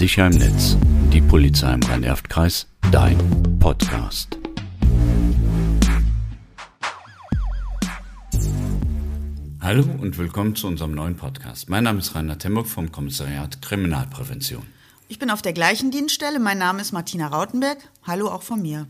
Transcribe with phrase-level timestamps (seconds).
[0.00, 0.78] Sicher im Netz.
[1.12, 2.66] Die Polizei im Rhein-Erft-Kreis.
[2.90, 3.18] Dein
[3.58, 4.38] Podcast.
[9.60, 11.68] Hallo und willkommen zu unserem neuen Podcast.
[11.68, 14.62] Mein Name ist Rainer Temburg vom Kommissariat Kriminalprävention.
[15.08, 16.40] Ich bin auf der gleichen Dienststelle.
[16.40, 17.76] Mein Name ist Martina Rautenberg.
[18.06, 18.86] Hallo auch von mir.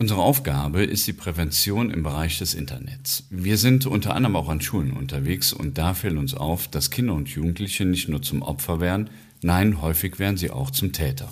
[0.00, 3.28] Unsere Aufgabe ist die Prävention im Bereich des Internets.
[3.30, 7.14] Wir sind unter anderem auch an Schulen unterwegs und da fällt uns auf, dass Kinder
[7.14, 9.10] und Jugendliche nicht nur zum Opfer werden,
[9.42, 11.28] nein, häufig werden sie auch zum Täter.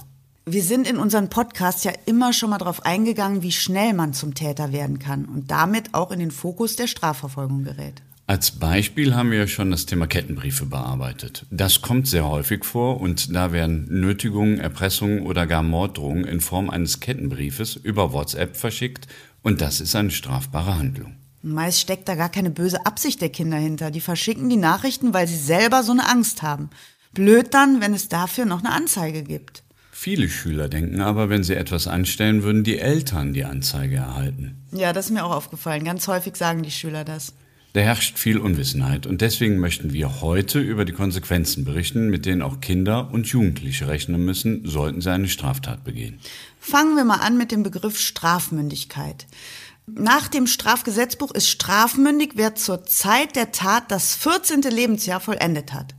[0.49, 4.35] Wir sind in unseren Podcasts ja immer schon mal darauf eingegangen, wie schnell man zum
[4.35, 8.01] Täter werden kann und damit auch in den Fokus der Strafverfolgung gerät.
[8.29, 11.47] Als Beispiel haben wir ja schon das Thema Kettenbriefe bearbeitet.
[11.51, 16.69] Das kommt sehr häufig vor und da werden Nötigungen, Erpressungen oder gar Morddrohungen in Form
[16.69, 19.07] eines Kettenbriefes über WhatsApp verschickt
[19.43, 21.15] und das ist eine strafbare Handlung.
[21.43, 23.93] Meist steckt da gar keine böse Absicht der Kinder hinter.
[23.93, 26.71] Die verschicken die Nachrichten, weil sie selber so eine Angst haben.
[27.17, 29.63] Blöd dann, wenn es dafür noch eine Anzeige gibt.
[29.91, 34.63] Viele Schüler denken aber, wenn sie etwas anstellen, würden die Eltern die Anzeige erhalten.
[34.71, 35.83] Ja, das ist mir auch aufgefallen.
[35.85, 37.33] Ganz häufig sagen die Schüler das.
[37.73, 42.43] Da herrscht viel Unwissenheit und deswegen möchten wir heute über die Konsequenzen berichten, mit denen
[42.43, 46.19] auch Kinder und Jugendliche rechnen müssen, sollten sie eine Straftat begehen.
[46.61, 49.27] Fangen wir mal an mit dem Begriff Strafmündigkeit.
[49.87, 54.63] Nach dem Strafgesetzbuch ist strafmündig, wer zur Zeit der Tat das 14.
[54.63, 55.95] Lebensjahr vollendet hat.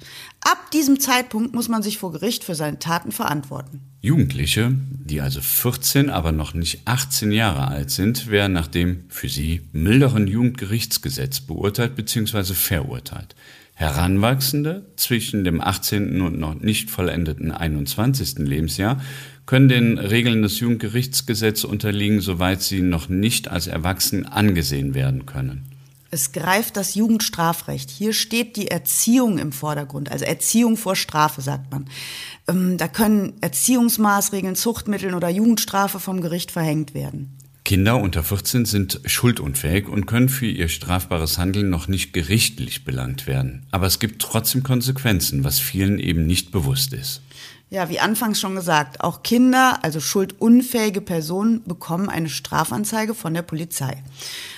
[0.49, 3.81] Ab diesem Zeitpunkt muss man sich vor Gericht für seine Taten verantworten.
[3.99, 9.27] Jugendliche, die also 14, aber noch nicht 18 Jahre alt sind, werden nach dem für
[9.27, 12.53] sie milderen Jugendgerichtsgesetz beurteilt bzw.
[12.53, 13.35] verurteilt.
[13.73, 16.21] Heranwachsende zwischen dem 18.
[16.21, 18.37] und noch nicht vollendeten 21.
[18.37, 19.01] Lebensjahr
[19.45, 25.76] können den Regeln des Jugendgerichtsgesetzes unterliegen, soweit sie noch nicht als erwachsen angesehen werden können.
[26.09, 27.89] Es greift das Jugendstrafrecht.
[27.89, 31.85] Hier steht die Erziehung im Vordergrund, also Erziehung vor Strafe, sagt man.
[32.47, 37.37] Ähm, da können Erziehungsmaßregeln, Zuchtmittel oder Jugendstrafe vom Gericht verhängt werden.
[37.67, 43.27] Kinder unter 14 sind schuldunfähig und können für ihr strafbares Handeln noch nicht gerichtlich belangt
[43.27, 43.65] werden.
[43.71, 47.21] Aber es gibt trotzdem Konsequenzen, was vielen eben nicht bewusst ist.
[47.69, 53.41] Ja, wie anfangs schon gesagt, auch Kinder, also schuldunfähige Personen, bekommen eine Strafanzeige von der
[53.41, 54.03] Polizei.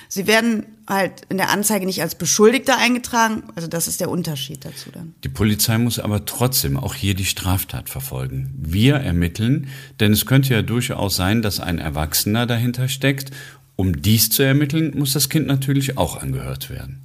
[0.08, 4.64] Sie werden halt in der Anzeige nicht als Beschuldigter eingetragen, also das ist der Unterschied
[4.64, 5.14] dazu dann.
[5.24, 8.53] Die Polizei muss aber trotzdem auch hier die Straftat verfolgen.
[8.58, 9.69] Wir ermitteln,
[10.00, 13.31] denn es könnte ja durchaus sein, dass ein Erwachsener dahinter steckt.
[13.75, 17.02] Um dies zu ermitteln, muss das Kind natürlich auch angehört werden.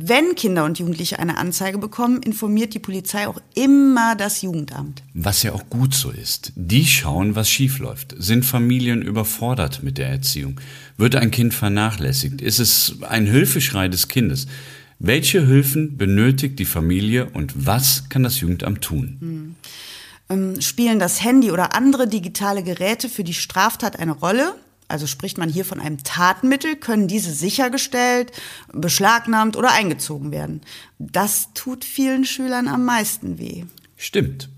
[0.00, 5.02] Wenn Kinder und Jugendliche eine Anzeige bekommen, informiert die Polizei auch immer das Jugendamt.
[5.12, 6.52] Was ja auch gut so ist.
[6.54, 8.14] Die schauen, was schiefläuft.
[8.16, 10.60] Sind Familien überfordert mit der Erziehung?
[10.98, 12.40] Wird ein Kind vernachlässigt?
[12.40, 14.46] Ist es ein Hilfeschrei des Kindes?
[15.00, 19.56] Welche Hilfen benötigt die Familie und was kann das Jugendamt tun?
[20.30, 20.60] Hm.
[20.60, 24.54] Spielen das Handy oder andere digitale Geräte für die Straftat eine Rolle?
[24.88, 28.32] Also spricht man hier von einem Tatmittel, können diese sichergestellt,
[28.72, 30.62] beschlagnahmt oder eingezogen werden.
[30.98, 33.64] Das tut vielen Schülern am meisten weh.
[33.96, 34.48] Stimmt.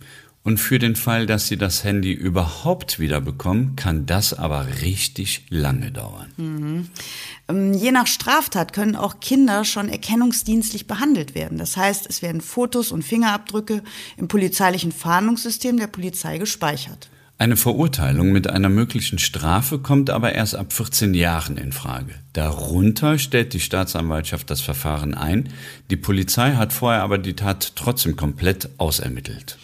[0.43, 5.45] Und für den Fall, dass sie das Handy überhaupt wieder bekommen, kann das aber richtig
[5.51, 6.33] lange dauern.
[6.39, 7.75] Mhm.
[7.75, 11.59] Je nach Straftat können auch Kinder schon erkennungsdienstlich behandelt werden.
[11.59, 13.83] Das heißt, es werden Fotos und Fingerabdrücke
[14.17, 17.11] im polizeilichen Fahndungssystem der Polizei gespeichert.
[17.41, 22.13] Eine Verurteilung mit einer möglichen Strafe kommt aber erst ab 14 Jahren in Frage.
[22.35, 25.49] Darunter stellt die Staatsanwaltschaft das Verfahren ein.
[25.89, 29.57] Die Polizei hat vorher aber die Tat trotzdem komplett ausermittelt.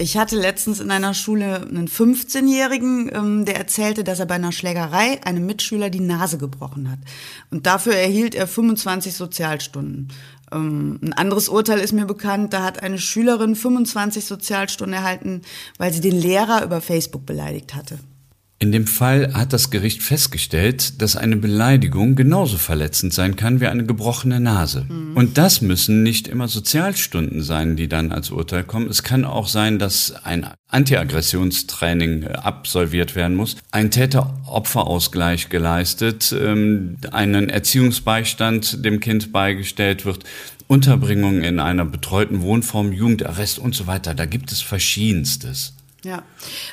[0.00, 4.52] Ich hatte letztens in einer Schule einen 15-Jährigen, ähm, der erzählte, dass er bei einer
[4.52, 7.00] Schlägerei einem Mitschüler die Nase gebrochen hat.
[7.50, 10.12] Und dafür erhielt er 25 Sozialstunden.
[10.52, 15.42] Ähm, ein anderes Urteil ist mir bekannt, da hat eine Schülerin 25 Sozialstunden erhalten,
[15.78, 17.98] weil sie den Lehrer über Facebook beleidigt hatte.
[18.60, 23.68] In dem Fall hat das Gericht festgestellt, dass eine Beleidigung genauso verletzend sein kann wie
[23.68, 24.84] eine gebrochene Nase.
[24.88, 25.16] Mhm.
[25.16, 28.88] Und das müssen nicht immer Sozialstunden sein, die dann als Urteil kommen.
[28.88, 36.96] Es kann auch sein, dass ein Antiaggressionstraining äh, absolviert werden muss, ein Täter-Opfer-Ausgleich geleistet, ähm,
[37.12, 40.24] einen Erziehungsbeistand dem Kind beigestellt wird.
[40.66, 44.14] Unterbringung in einer betreuten Wohnform, Jugendarrest und so weiter.
[44.14, 45.74] Da gibt es verschiedenstes.
[46.08, 46.22] Ja.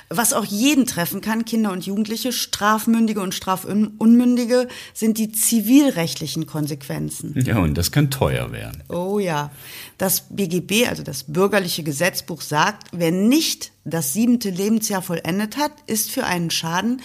[0.07, 7.33] Was auch jeden treffen kann, Kinder und Jugendliche, Strafmündige und Strafunmündige, sind die zivilrechtlichen Konsequenzen.
[7.45, 8.83] Ja, und das kann teuer werden.
[8.87, 9.51] Oh ja.
[9.97, 16.11] Das BGB, also das bürgerliche Gesetzbuch, sagt, wer nicht das siebente Lebensjahr vollendet hat, ist
[16.11, 17.01] für einen Schaden,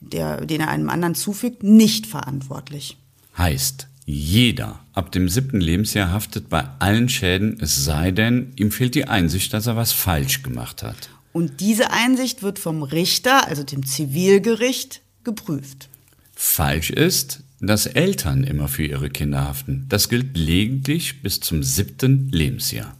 [0.00, 2.98] der, den er einem anderen zufügt, nicht verantwortlich.
[3.36, 8.94] Heißt, jeder ab dem siebten Lebensjahr haftet bei allen Schäden, es sei denn, ihm fehlt
[8.94, 11.10] die Einsicht, dass er was falsch gemacht hat.
[11.34, 15.88] Und diese Einsicht wird vom Richter, also dem Zivilgericht, geprüft.
[16.32, 19.84] Falsch ist, dass Eltern immer für ihre Kinder haften.
[19.88, 22.96] Das gilt lediglich bis zum siebten Lebensjahr.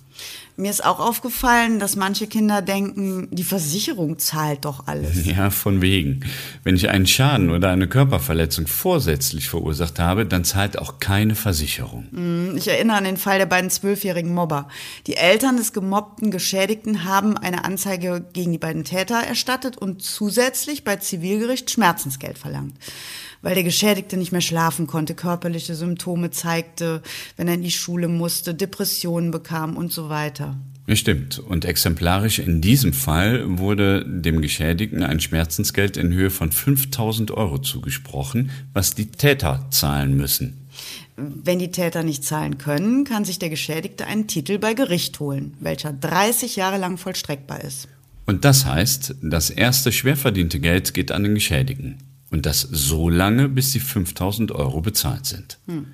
[0.57, 5.25] Mir ist auch aufgefallen, dass manche Kinder denken, die Versicherung zahlt doch alles.
[5.35, 6.21] Ja, von wegen.
[6.63, 12.07] Wenn ich einen Schaden oder eine Körperverletzung vorsätzlich verursacht habe, dann zahlt auch keine Versicherung.
[12.13, 14.69] Hm, ich erinnere an den Fall der beiden zwölfjährigen Mobber.
[15.07, 20.85] Die Eltern des gemobbten Geschädigten haben eine Anzeige gegen die beiden Täter erstattet und zusätzlich
[20.85, 22.75] bei Zivilgericht Schmerzensgeld verlangt
[23.45, 27.03] weil der Geschädigte nicht mehr schlafen konnte, körperliche Symptome zeigte,
[27.37, 30.57] wenn er in die Schule musste, Depressionen bekam und so weiter.
[30.89, 31.39] Stimmt.
[31.39, 37.59] Und exemplarisch in diesem Fall wurde dem Geschädigten ein Schmerzensgeld in Höhe von 5000 Euro
[37.59, 40.67] zugesprochen, was die Täter zahlen müssen.
[41.17, 45.55] Wenn die Täter nicht zahlen können, kann sich der Geschädigte einen Titel bei Gericht holen,
[45.61, 47.89] welcher 30 Jahre lang vollstreckbar ist.
[48.27, 51.99] Und das heißt, das erste schwer verdiente Geld geht an den Geschädigten.
[52.31, 55.59] Und das so lange, bis die 5000 Euro bezahlt sind.
[55.67, 55.87] Hm.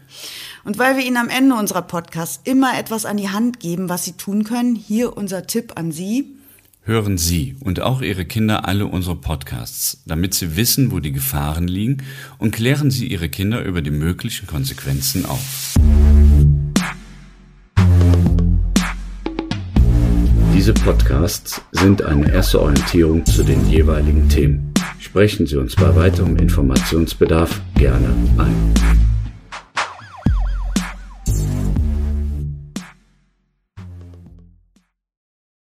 [0.64, 4.04] Und weil wir Ihnen am Ende unserer Podcasts immer etwas an die Hand geben, was
[4.04, 6.36] Sie tun können, hier unser Tipp an Sie.
[6.82, 11.68] Hören Sie und auch Ihre Kinder alle unsere Podcasts, damit Sie wissen, wo die Gefahren
[11.68, 11.98] liegen
[12.38, 15.74] und klären Sie Ihre Kinder über die möglichen Konsequenzen auf.
[20.54, 24.69] Diese Podcasts sind eine erste Orientierung zu den jeweiligen Themen.
[25.00, 28.99] Sprechen Sie uns bei weiterem Informationsbedarf gerne ein.